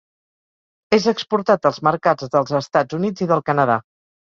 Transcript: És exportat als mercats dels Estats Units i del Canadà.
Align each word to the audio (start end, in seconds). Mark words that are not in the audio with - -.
És 0.97 1.05
exportat 1.11 1.69
als 1.71 1.79
mercats 1.89 2.33
dels 2.39 2.57
Estats 2.63 3.01
Units 3.01 3.27
i 3.29 3.31
del 3.35 3.47
Canadà. 3.53 3.81